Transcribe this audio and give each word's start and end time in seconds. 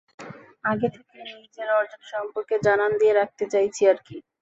আগে 0.63 0.87
থেকেই 0.95 1.23
নিজের 1.31 1.69
অর্জন 1.79 2.01
সম্পর্কে 2.13 2.55
জানান 2.65 2.91
দিয়ে 2.99 3.13
রাখতে 3.15 3.43
চাইছি 3.53 3.81
আরকি। 3.91 4.17